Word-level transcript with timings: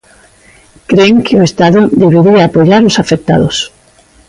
Cren 0.89 1.15
que 1.25 1.35
o 1.41 1.45
Estado 1.49 1.81
debería 2.03 2.43
apoiar 2.45 2.81
os 2.89 2.99
afectados. 3.03 3.57